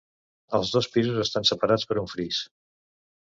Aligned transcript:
Els 0.59 0.71
dos 0.75 0.87
pisos 0.95 1.19
estan 1.25 1.45
separats 1.51 1.87
per 1.91 1.99
un 2.05 2.09
fris. 2.17 2.43